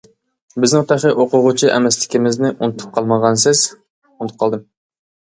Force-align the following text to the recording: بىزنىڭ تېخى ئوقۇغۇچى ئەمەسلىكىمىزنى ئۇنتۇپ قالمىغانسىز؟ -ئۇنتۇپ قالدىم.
بىزنىڭ 0.63 0.85
تېخى 0.91 1.09
ئوقۇغۇچى 1.23 1.67
ئەمەسلىكىمىزنى 1.73 2.49
ئۇنتۇپ 2.53 2.95
قالمىغانسىز؟ 2.95 3.61
-ئۇنتۇپ 3.69 4.41
قالدىم. 4.45 4.65